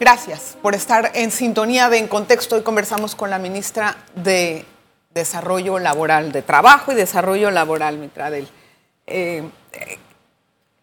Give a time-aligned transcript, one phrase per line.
[0.00, 2.54] Gracias por estar en sintonía de En Contexto.
[2.54, 4.64] Hoy conversamos con la ministra de
[5.10, 8.46] Desarrollo Laboral, de Trabajo y Desarrollo Laboral, Mitradel.
[9.08, 9.42] Eh,
[9.72, 9.98] eh,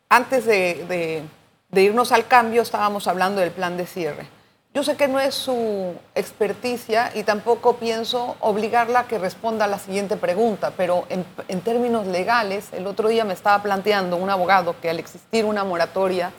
[0.10, 1.24] antes de,
[1.72, 4.28] irnos al cambio, estábamos hablando del plan de cierre.
[4.74, 9.70] Yo sé que no es su experticia y tampoco pienso obligarla a que responda a
[9.70, 14.30] la siguiente pregunta, pero en, en términos legales, el otro día me estaba planteando un
[14.30, 16.34] abogado que al existir una moratoria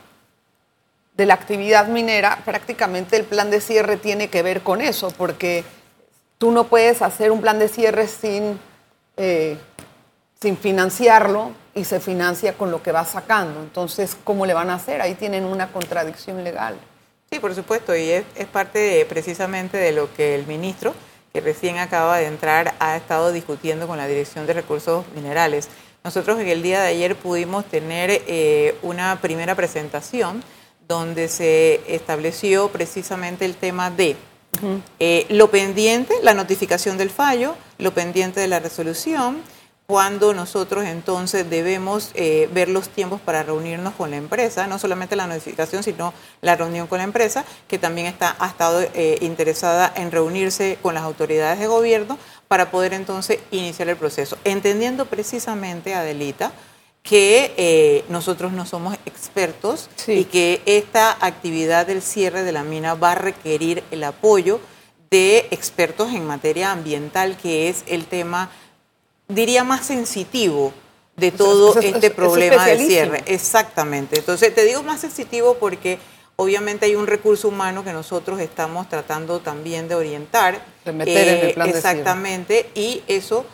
[1.16, 5.64] de la actividad minera, prácticamente el plan de cierre tiene que ver con eso, porque
[6.38, 8.60] tú no puedes hacer un plan de cierre sin,
[9.16, 9.56] eh,
[10.40, 13.60] sin financiarlo y se financia con lo que va sacando.
[13.60, 15.00] Entonces, ¿cómo le van a hacer?
[15.00, 16.76] Ahí tienen una contradicción legal.
[17.30, 20.94] Sí, por supuesto, y es, parte precisamente de lo que el ministro,
[21.32, 25.68] que recién acaba de entrar, ha estado discutiendo con la Dirección de Recursos Minerales.
[26.04, 30.42] Nosotros en el día de ayer pudimos tener eh, una primera presentación
[30.88, 34.16] donde se estableció precisamente el tema de
[34.98, 39.42] eh, lo pendiente, la notificación del fallo, lo pendiente de la resolución,
[39.86, 45.14] cuando nosotros entonces debemos eh, ver los tiempos para reunirnos con la empresa, no solamente
[45.14, 49.92] la notificación, sino la reunión con la empresa, que también está, ha estado eh, interesada
[49.94, 52.18] en reunirse con las autoridades de gobierno
[52.48, 56.50] para poder entonces iniciar el proceso, entendiendo precisamente, Adelita,
[57.08, 62.94] que eh, nosotros no somos expertos y que esta actividad del cierre de la mina
[62.94, 64.60] va a requerir el apoyo
[65.08, 68.50] de expertos en materia ambiental, que es el tema,
[69.28, 70.72] diría, más sensitivo
[71.16, 73.22] de todo este problema del cierre.
[73.26, 74.18] Exactamente.
[74.18, 75.98] Entonces, te digo más sensitivo porque
[76.34, 80.60] obviamente hay un recurso humano que nosotros estamos tratando también de orientar.
[80.84, 83.46] De meter en el plan Exactamente, y eso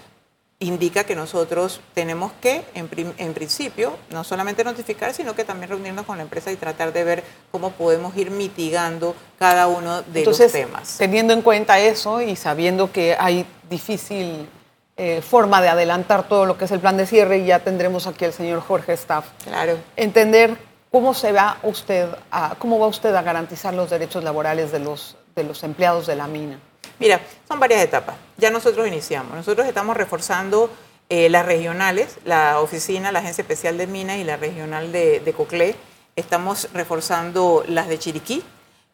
[0.63, 6.17] indica que nosotros tenemos que, en, principio, no solamente notificar, sino que también reunirnos con
[6.17, 10.97] la empresa y tratar de ver cómo podemos ir mitigando cada uno de los temas.
[10.99, 14.49] Teniendo en cuenta eso y sabiendo que hay difícil
[14.97, 18.07] eh, forma de adelantar todo lo que es el plan de cierre, y ya tendremos
[18.07, 19.27] aquí al señor Jorge Staff.
[19.45, 19.79] Claro.
[19.97, 20.57] Entender
[20.91, 25.17] cómo se va usted a, cómo va usted a garantizar los derechos laborales de los,
[25.35, 26.61] de los empleados de la mina.
[27.03, 28.15] Mira, son varias etapas.
[28.37, 29.35] Ya nosotros iniciamos.
[29.35, 30.71] Nosotros estamos reforzando
[31.09, 35.33] eh, las regionales, la oficina, la Agencia Especial de Minas y la regional de, de
[35.33, 35.75] Coclé.
[36.15, 38.45] Estamos reforzando las de Chiriquí.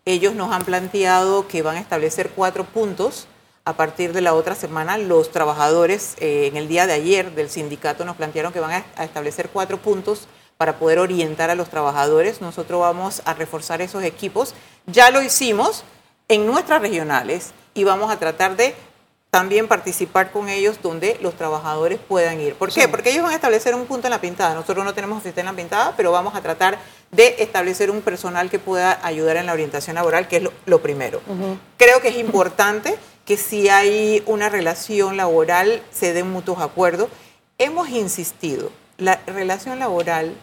[0.07, 3.27] Ellos nos han planteado que van a establecer cuatro puntos
[3.67, 4.97] a partir de la otra semana.
[4.97, 9.05] Los trabajadores eh, en el día de ayer del sindicato nos plantearon que van a
[9.05, 12.41] establecer cuatro puntos para poder orientar a los trabajadores.
[12.41, 14.55] Nosotros vamos a reforzar esos equipos.
[14.87, 15.85] Ya lo hicimos
[16.29, 18.75] en nuestras regionales y vamos a tratar de
[19.31, 22.55] también participar con ellos donde los trabajadores puedan ir.
[22.55, 22.89] ¿Por qué?
[22.89, 24.55] Porque ellos van a establecer un punto en la pintada.
[24.55, 26.79] Nosotros no tenemos oficina en la pintada, pero vamos a tratar
[27.11, 31.21] de establecer un personal que pueda ayudar en la orientación laboral, que es lo, primero.
[31.77, 32.97] Creo que es importante
[33.27, 37.11] que si hay una relación laboral se den mutuos acuerdos.
[37.59, 40.35] Hemos insistido, la relación laboral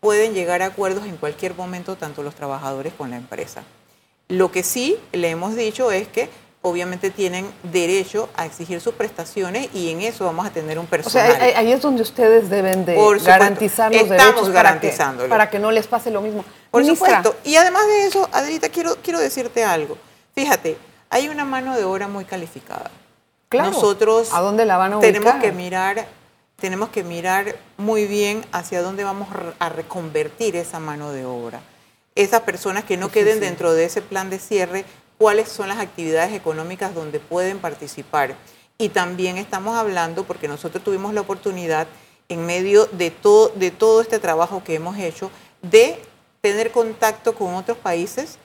[0.00, 3.62] pueden llegar a acuerdos en cualquier momento, tanto los trabajadores con la empresa.
[4.28, 6.28] Lo que sí le hemos dicho es que
[6.66, 11.30] obviamente tienen derecho a exigir sus prestaciones y en eso vamos a tener un personal.
[11.30, 14.94] O sea, ahí es donde ustedes deben de garantizar los derechos para que,
[15.28, 16.42] para que no les pase lo mismo.
[16.70, 17.36] Por supuesto.
[17.44, 19.98] Y además de eso, Adelita, quiero, quiero decirte algo.
[20.34, 20.78] Fíjate,
[21.10, 22.90] hay una mano de obra muy calificada.
[23.50, 23.70] Claro.
[23.70, 26.06] Nosotros ¿A dónde la van a tenemos que mirar
[26.56, 31.60] tenemos que mirar muy bien hacia dónde vamos a reconvertir esa mano de obra.
[32.14, 34.86] Esas personas que no queden dentro de ese plan de cierre
[35.24, 38.34] cuáles son las actividades económicas donde pueden participar.
[38.76, 41.86] Y también estamos hablando, porque nosotros tuvimos la oportunidad,
[42.28, 45.30] en medio de todo, de todo este trabajo que hemos hecho,
[45.62, 45.98] de
[46.42, 48.36] tener contacto con otros países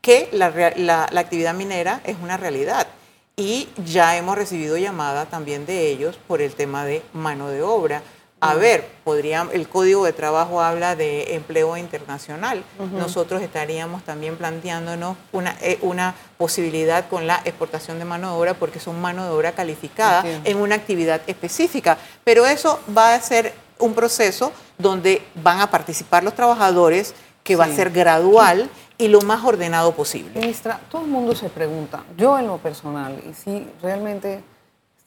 [0.00, 2.86] que la, la actividad minera es una realidad.
[3.34, 8.00] Y ya hemos recibido llamada también de ellos por el tema de mano de obra.
[8.40, 12.62] A ver, podría, el Código de Trabajo habla de empleo internacional.
[12.92, 18.54] Nosotros estaríamos también planteándonos una, eh, una posibilidad con la exportación de mano de obra
[18.54, 21.98] porque son mano de obra calificada en una actividad específica.
[22.22, 27.64] Pero eso va a ser un proceso donde van a participar los trabajadores, que va
[27.64, 28.68] a ser gradual
[28.98, 30.38] y lo más ordenado posible.
[30.38, 34.42] Ministra, todo el mundo se pregunta, yo en lo personal, y si realmente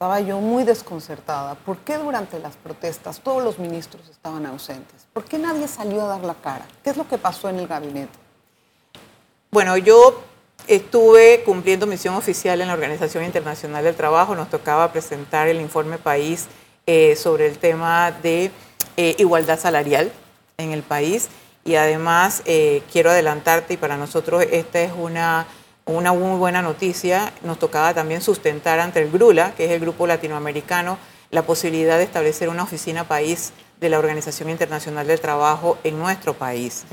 [0.01, 1.53] estaba yo muy desconcertada.
[1.53, 5.05] ¿Por qué durante las protestas todos los ministros estaban ausentes?
[5.13, 6.65] ¿Por qué nadie salió a dar la cara?
[6.83, 8.09] ¿Qué es lo que pasó en el gabinete?
[9.51, 10.23] Bueno, yo
[10.65, 14.33] estuve cumpliendo misión oficial en la Organización Internacional del Trabajo.
[14.33, 16.47] Nos tocaba presentar el informe país
[16.87, 18.49] eh, sobre el tema de
[18.97, 20.11] eh, igualdad salarial
[20.57, 21.29] en el país.
[21.63, 25.45] y además eh, quiero adelantarte y para nosotros esta es una,
[25.85, 27.33] una muy buena noticia.
[27.43, 30.97] Nos tocaba también sustentar ante el GRULA, que es el Grupo Latinoamericano,
[31.31, 36.33] la posibilidad de establecer una oficina país de la Organización Internacional del Trabajo en nuestro
[36.33, 36.85] país.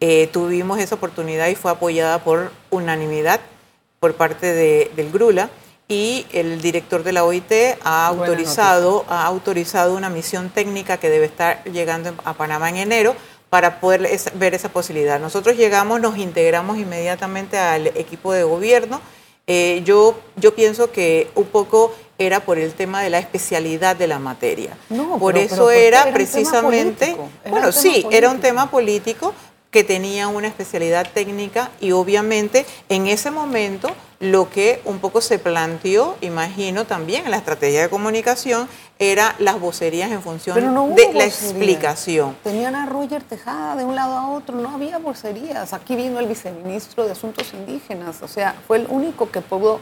[0.00, 3.40] Eh, tuvimos esa oportunidad y fue apoyada por unanimidad
[4.00, 5.48] por parte del GRULA
[5.86, 7.52] y el director de la OIT
[7.84, 13.14] ha autorizado, ha autorizado una misión técnica que debe estar llegando a Panamá en enero
[13.52, 15.20] para poder ver esa posibilidad.
[15.20, 18.98] Nosotros llegamos, nos integramos inmediatamente al equipo de gobierno.
[19.46, 24.06] Eh, yo, yo pienso que un poco era por el tema de la especialidad de
[24.06, 24.78] la materia.
[24.88, 27.14] No, por eso era, precisamente,
[27.50, 29.34] bueno, sí, era un tema político,
[29.72, 33.90] que tenía una especialidad técnica y obviamente en ese momento
[34.20, 38.68] lo que un poco se planteó, imagino también en la estrategia de comunicación,
[38.98, 40.56] era las vocerías en función
[40.94, 42.36] de la explicación.
[42.44, 45.72] Tenían a Roger Tejada de un lado a otro, no había vocerías.
[45.72, 49.80] Aquí vino el viceministro de Asuntos Indígenas, o sea, fue el único que pudo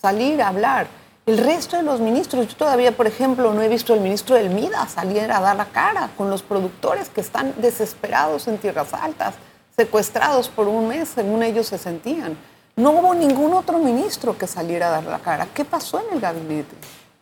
[0.00, 0.86] salir a hablar.
[1.26, 4.50] El resto de los ministros, yo todavía, por ejemplo, no he visto al ministro del
[4.50, 9.34] MIDA salir a dar la cara con los productores que están desesperados en tierras altas,
[9.76, 12.36] secuestrados por un mes, según ellos se sentían.
[12.76, 15.46] No hubo ningún otro ministro que saliera a dar la cara.
[15.52, 16.74] ¿Qué pasó en el gabinete?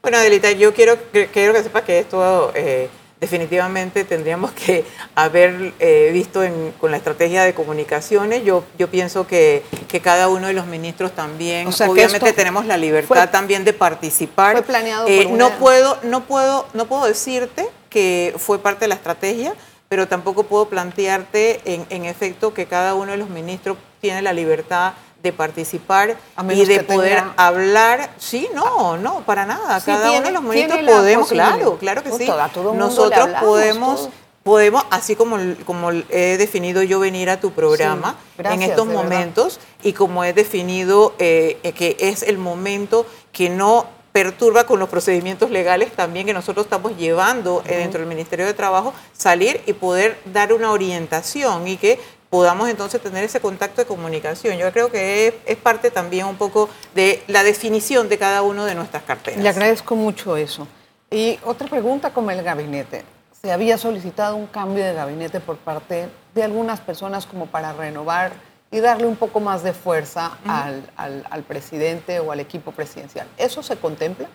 [0.02, 0.96] Bueno, Adelita, yo quiero,
[1.32, 2.88] quiero que sepa que esto eh,
[3.20, 4.84] definitivamente tendríamos que
[5.16, 6.40] haber eh, visto
[6.80, 8.44] con la estrategia de comunicaciones.
[8.44, 13.30] Yo, yo pienso que, que cada uno de los ministros también, obviamente tenemos la libertad
[13.30, 14.52] también de participar.
[14.52, 18.94] Fue planeado eh, no puedo, no puedo, no puedo decirte que fue parte de la
[18.94, 19.54] estrategia,
[19.88, 24.32] pero tampoco puedo plantearte en, en efecto que cada uno de los ministros tiene la
[24.32, 24.92] libertad
[25.22, 26.16] de participar
[26.50, 28.10] y de poder hablar.
[28.18, 29.80] Sí, no, no, para nada.
[29.80, 32.28] Cada uno de los ministros podemos, claro, claro que sí.
[32.74, 34.08] Nosotros podemos,
[34.42, 39.92] podemos, así como, como he definido yo venir a tu programa en estos momentos y
[39.92, 45.92] como he definido eh, que es el momento que no perturba con los procedimientos legales
[45.92, 50.52] también que nosotros estamos llevando eh, dentro del Ministerio de Trabajo, salir y poder dar
[50.52, 52.00] una orientación y que
[52.30, 54.58] podamos entonces tener ese contacto de comunicación.
[54.58, 58.74] Yo creo que es, parte también un poco de la definición de cada uno de
[58.74, 59.42] nuestras carteras.
[59.42, 60.66] Le agradezco mucho eso.
[61.10, 63.04] Y otra pregunta como el gabinete.
[63.40, 68.32] Se había solicitado un cambio de gabinete por parte de algunas personas como para renovar
[68.70, 73.26] y darle un poco más de fuerza al, presidente o al equipo presidencial.
[73.38, 74.28] ¿Eso se contempla?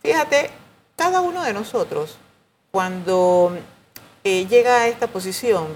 [0.00, 0.50] Fíjate,
[0.94, 2.16] cada uno de nosotros,
[2.70, 3.58] cuando
[4.24, 5.66] eh, llega a esta posición,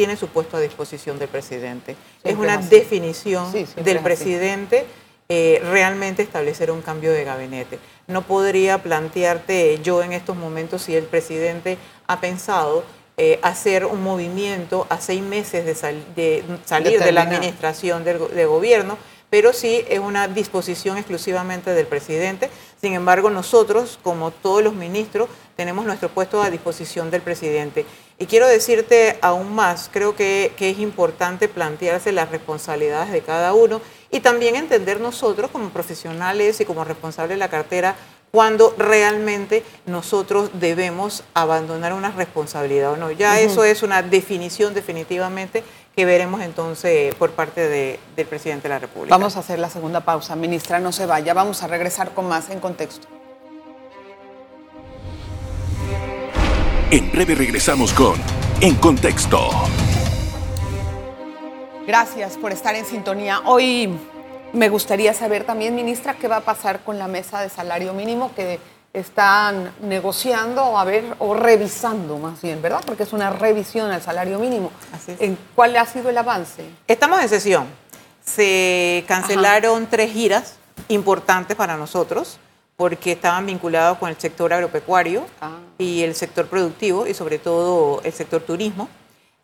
[0.00, 1.94] tiene su puesto a disposición del presidente.
[2.24, 4.86] es una definición del presidente
[5.28, 7.78] eh, realmente establecer un cambio de gabinete.
[8.06, 11.76] No podría plantearte yo en estos momentos si el presidente
[12.06, 12.82] ha pensado
[13.18, 18.96] eh, hacer un movimiento a seis meses de, salir de la administración de gobierno
[19.30, 22.50] pero sí es una disposición exclusivamente del presidente.
[22.80, 27.84] Sin embargo, nosotros, como todos los ministros, tenemos nuestro puesto a disposición del presidente.
[28.18, 33.82] Y quiero decirte aún más, creo que, es importante plantearse las responsabilidades de cada uno
[34.10, 37.96] y también entender nosotros como profesionales y como responsables de la cartera
[38.30, 43.10] cuando realmente nosotros debemos abandonar una responsabilidad o no.
[43.10, 45.64] Ya eso es una definición definitivamente
[45.94, 49.14] que veremos entonces por parte del presidente de la República.
[49.16, 50.36] Vamos a hacer la segunda pausa.
[50.36, 51.34] Ministra, no se vaya.
[51.34, 53.08] Vamos a regresar con más en contexto.
[56.90, 58.14] En breve regresamos con
[58.60, 59.48] En Contexto.
[61.86, 63.42] Gracias por estar en sintonía.
[63.46, 63.88] Hoy
[64.52, 68.34] me gustaría saber también, ministra, qué va a pasar con la mesa de salario mínimo
[68.34, 68.58] que
[68.92, 72.82] están negociando a ver o revisando más bien, ¿verdad?
[72.84, 74.72] Porque es una revisión al salario mínimo.
[75.06, 76.64] ¿En ¿Cuál ha sido el avance?
[76.86, 77.66] Estamos en sesión.
[78.24, 80.56] Se cancelaron tres giras
[80.88, 82.38] importantes para nosotros
[82.76, 85.58] porque estaban vinculados con el sector agropecuario ah.
[85.78, 88.88] y el sector productivo y sobre todo el sector turismo.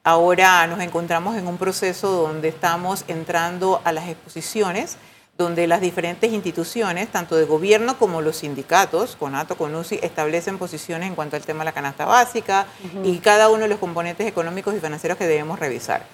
[0.03, 4.97] Ahora nos encontramos en un proceso donde estamos entrando a las exposiciones
[5.39, 11.15] donde las diferentes instituciones, tanto de gobierno como los sindicatos, CONATO, CONUSI, establecen posiciones en
[11.15, 12.67] cuanto al tema de la canasta básica
[13.05, 16.07] y cada uno de los componentes económicos y financieros que debemos revisar.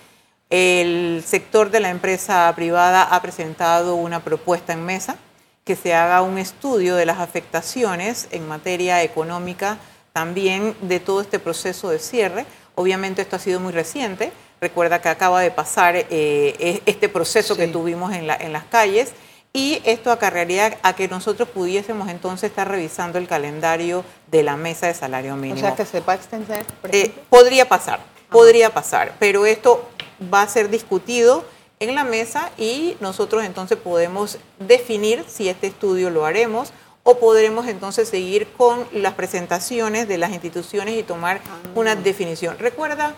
[0.50, 5.16] El sector de la empresa privada ha presentado una propuesta en mesa
[5.64, 9.78] que se haga un estudio de las afectaciones en materia económica
[10.12, 12.44] también de todo este proceso de cierre.
[12.74, 17.56] Obviamente esto ha sido muy reciente, Recuerda que acaba de pasar eh, e-, este proceso
[17.56, 19.10] que tuvimos en, las calles
[19.52, 24.86] y esto acarrearía a que nosotros pudiésemos entonces estar revisando el calendario de la mesa
[24.86, 25.58] de salario mínimo.
[25.58, 26.64] O sea, que se va a extender.
[26.92, 27.98] Eh, podría pasar.
[28.30, 29.84] Podría pasar, pero esto
[30.32, 31.44] va a ser discutido
[31.80, 36.72] en la mesa y nosotros entonces podemos definir si este estudio lo haremos
[37.04, 41.40] o podremos entonces seguir con las presentaciones de las instituciones y tomar
[41.74, 42.58] una definición.
[42.58, 43.14] Recuerda,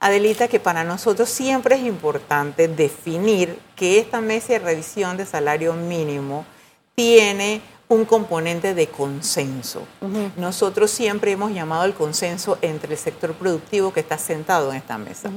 [0.00, 5.74] Adelita, que para nosotros siempre es importante definir que esta mesa de revisión de salario
[5.74, 6.44] mínimo
[6.94, 9.82] tiene un componente de consenso.
[10.36, 14.98] Nosotros siempre hemos llamado el consenso entre el sector productivo que está sentado en esta
[14.98, 15.30] mesa.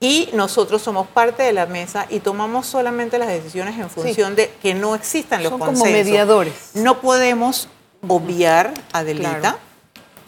[0.00, 4.48] Y nosotros somos parte de la mesa y tomamos solamente las decisiones en función de
[4.62, 5.88] que no existan los Son consensos.
[5.88, 6.54] como mediadores.
[6.74, 7.68] No podemos
[8.06, 9.58] obviar, Adelita,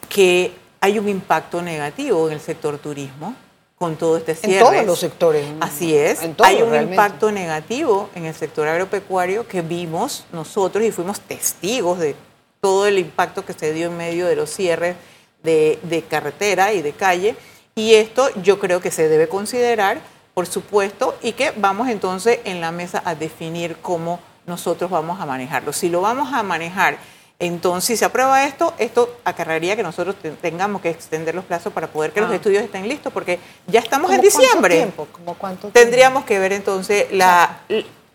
[0.08, 3.34] que hay un impacto negativo en el sector turismo
[3.78, 4.58] con todo este cierre.
[4.58, 5.46] En todos los sectores.
[5.60, 6.22] Así es.
[6.22, 6.94] En todos, hay un realmente.
[6.96, 12.16] impacto negativo en el sector agropecuario que vimos nosotros y fuimos testigos de
[12.60, 14.96] todo el impacto que se dio en medio de los cierres
[15.42, 17.36] de, de carretera y de calle.
[17.74, 20.00] Y esto yo creo que se debe considerar,
[20.34, 25.26] por supuesto, y que vamos entonces en la mesa a definir cómo nosotros vamos a
[25.26, 25.72] manejarlo.
[25.72, 26.96] Si lo vamos a manejar,
[27.38, 31.72] entonces si se aprueba esto, esto acarrearía que nosotros te- tengamos que extender los plazos
[31.72, 32.34] para poder que los Ah.
[32.34, 34.76] estudios estén listos, porque ya estamos en ¿Cómo cuánto diciembre.
[34.76, 35.08] tiempo?
[35.12, 35.78] ¿Cómo cuánto tiempo?
[35.80, 37.60] Tendríamos que ver entonces la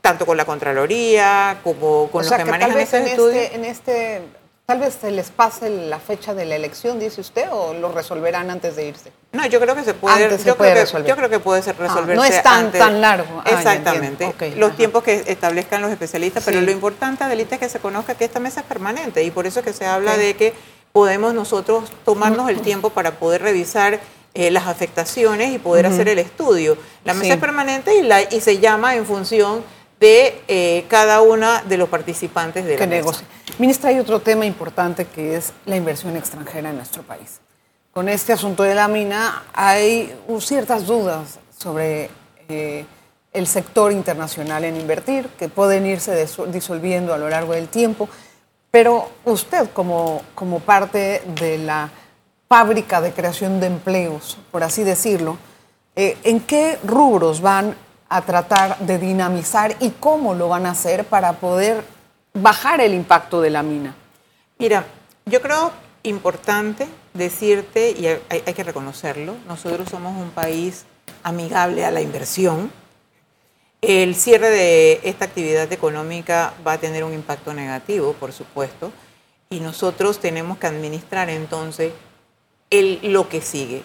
[0.01, 3.35] tanto con la Contraloría como con o los sea, que manejan en estudios.
[3.43, 4.21] este, en este,
[4.65, 8.49] tal vez se les pase la fecha de la elección, dice usted, o lo resolverán
[8.49, 9.11] antes de irse.
[9.31, 11.07] No, yo creo que se puede, Antes se yo, puede creo que, resolver.
[11.09, 12.79] yo creo que puede ser Ah, resolverse no es tan- antes.
[12.79, 13.41] tan largo.
[13.45, 14.33] Ah, Exactamente.
[14.57, 14.77] los ajá.
[14.77, 18.39] tiempos que establezcan los especialistas, pero lo importante, Adelita, es que se conozca que esta
[18.39, 20.53] mesa es permanente y por eso es que se habla de que
[20.91, 23.99] podemos nosotros tomarnos el tiempo para poder revisar
[24.33, 26.77] eh, las afectaciones y poder hacer el estudio.
[27.05, 27.31] La mesa Sí.
[27.33, 29.63] es permanente y, la, y se llama en función
[29.99, 33.23] de eh, cada una de los participantes de la mesa.
[33.57, 37.39] Ministra, hay otro tema importante que es la inversión extranjera en nuestro país.
[37.91, 42.09] Con este asunto de la mina hay ciertas dudas sobre
[42.49, 42.85] eh,
[43.31, 48.09] el sector internacional en invertir, que pueden irse disolviendo a lo largo del tiempo,
[48.71, 51.89] pero usted como, como parte de la
[52.49, 55.37] fábrica de creación de empleos, por así decirlo,
[55.95, 57.75] eh, ¿en qué rubros van
[58.09, 61.83] a tratar de dinamizar y cómo lo van a hacer para poder
[62.33, 63.95] bajar el impacto de la mina?
[64.57, 64.85] Mira,
[65.25, 65.71] yo creo
[66.03, 70.85] importante decirte, y hay, que reconocerlo, nosotros somos un país
[71.23, 72.71] amigable a la inversión.
[73.81, 78.91] El cierre de esta actividad económica va a tener un impacto negativo, por supuesto,
[79.49, 81.93] y nosotros tenemos que administrar entonces
[82.71, 83.83] lo que sigue.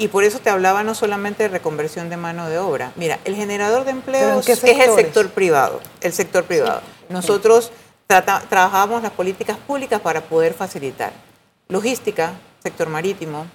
[0.00, 2.90] Y por eso te hablaba no solamente de reconversión de mano de obra.
[2.96, 5.78] Mira, el generador de ¿Pero en empleos es el sector privado.
[6.00, 6.80] El sector privado.
[7.10, 7.70] Nosotros
[8.06, 11.12] trata- trabajamos las políticas públicas para poder facilitar.
[11.68, 13.46] Logística, sector marítimo,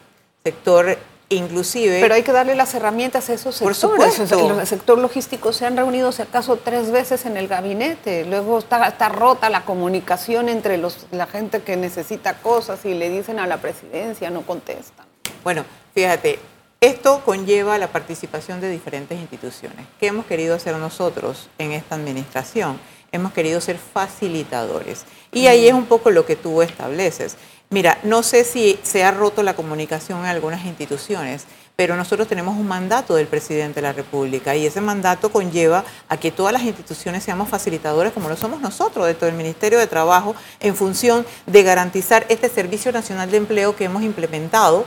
[0.43, 0.97] sector
[1.29, 1.99] inclusive...
[1.99, 4.13] Pero hay que darle las herramientas a esos Por sectores.
[4.13, 4.59] supuesto.
[4.61, 8.23] El sector logístico se han reunido, si acaso, tres veces en el gabinete.
[8.25, 13.09] Luego está, está rota la comunicación entre los, la gente que necesita cosas y le
[13.09, 15.07] dicen a la presidencia, no contestan.
[15.43, 16.39] Bueno, fíjate,
[16.81, 19.87] esto conlleva la participación de diferentes instituciones.
[19.97, 22.79] ¿Qué hemos querido hacer nosotros en esta administración?
[23.13, 25.05] Hemos querido ser facilitadores.
[25.31, 27.37] Y ahí es un poco lo que tú estableces.
[27.69, 31.45] Mira, no sé si se ha roto la comunicación en algunas instituciones,
[31.77, 36.17] pero nosotros tenemos un mandato del presidente de la República y ese mandato conlleva a
[36.17, 40.35] que todas las instituciones seamos facilitadores como lo somos nosotros, dentro del Ministerio de Trabajo,
[40.59, 44.85] en función de garantizar este Servicio Nacional de Empleo que hemos implementado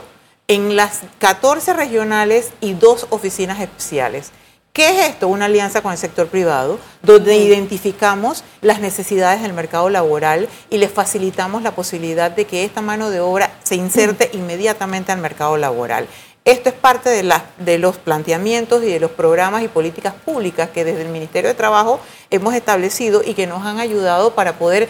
[0.49, 4.31] en las 14 regionales y dos oficinas especiales.
[4.73, 5.27] ¿Qué es esto?
[5.27, 10.91] Una alianza con el sector privado, donde identificamos las necesidades del mercado laboral y les
[10.91, 16.07] facilitamos la posibilidad de que esta mano de obra se inserte inmediatamente al mercado laboral.
[16.45, 20.69] Esto es parte de, la- de los planteamientos y de los programas y políticas públicas
[20.69, 21.99] que desde el Ministerio de Trabajo
[22.31, 24.89] hemos establecido y que nos han ayudado para poder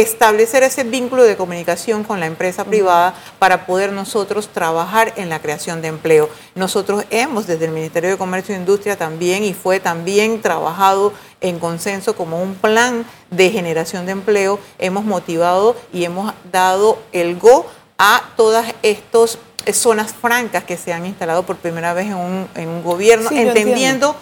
[0.00, 5.40] establecer ese vínculo de comunicación con la empresa privada para poder nosotros trabajar en la
[5.40, 6.28] creación de empleo.
[6.54, 11.58] Nosotros hemos desde el Ministerio de Comercio e Industria también y fue también trabajado en
[11.58, 14.58] consenso como un plan de generación de empleo.
[14.78, 17.66] Hemos motivado y hemos dado el go
[17.98, 19.38] a todas estas
[19.72, 23.38] zonas francas que se han instalado por primera vez en un, en un gobierno, Sí,
[23.38, 24.14] entendiendo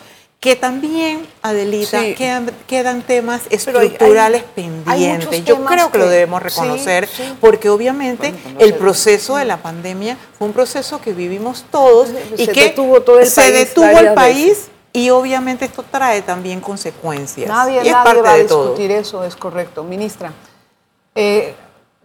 [0.44, 2.14] que también, Adelita, Sí.
[2.14, 5.42] quedan, quedan temas estructurales hay- pendientes.
[5.46, 7.34] Yo creo que, lo debemos reconocer, sí.
[7.40, 12.44] porque obviamente Bueno, el proceso de la pandemia fue un proceso que vivimos todos y
[12.44, 14.70] Se que detuvo todo el se país detuvo el país veces.
[14.92, 17.48] y obviamente esto trae también consecuencias.
[17.48, 18.62] Nadie, y es nadie parte va a de todo.
[18.64, 19.82] discutir eso, es correcto.
[19.82, 20.30] Ministra,
[21.14, 21.54] eh,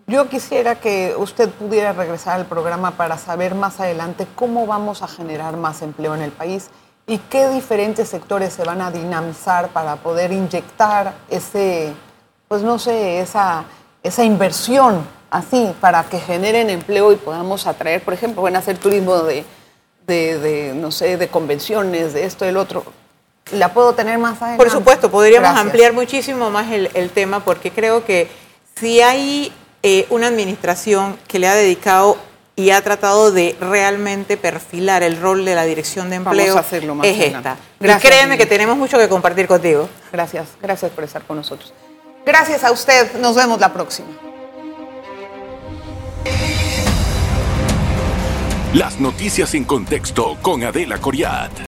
[0.07, 5.07] Yo quisiera que usted pudiera regresar al programa para saber más adelante cómo vamos a
[5.07, 6.69] generar más empleo en el país
[7.09, 11.91] y qué diferentes sectores se van a dinamizar para poder inyectar ese,
[12.47, 13.63] pues no sé, esa,
[14.03, 18.77] esa inversión así para que generen empleo y podamos atraer, por ejemplo, van a hacer
[18.77, 19.43] turismo de,
[20.05, 22.83] de, de, no sé, de convenciones, de esto, del otro.
[23.53, 24.63] ¿La puedo tener más adelante?
[24.63, 25.65] Por supuesto, podríamos Gracias.
[25.65, 28.29] ampliar muchísimo más el, el tema porque creo que
[28.75, 29.51] si hay
[29.81, 32.17] eh, una administración que le ha dedicado
[32.59, 36.59] y ha tratado de realmente perfilar el rol de la dirección de Vamos empleo, a
[36.59, 37.55] hacerlo más es esta.
[37.79, 39.87] Gracias, y créeme que tenemos mucho que compartir contigo.
[40.11, 41.73] Gracias, gracias por estar con nosotros.
[42.25, 44.09] Gracias a usted, nos vemos la próxima.
[48.73, 51.51] Las noticias en contexto con Adela Coriat.